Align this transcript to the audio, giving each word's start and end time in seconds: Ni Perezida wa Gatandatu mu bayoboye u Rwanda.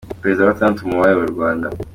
Ni 0.07 0.15
Perezida 0.21 0.43
wa 0.43 0.51
Gatandatu 0.53 0.89
mu 0.89 0.97
bayoboye 1.01 1.27
u 1.29 1.35
Rwanda. 1.35 1.67